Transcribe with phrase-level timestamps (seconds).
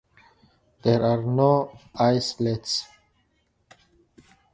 [0.81, 2.87] There are no islets.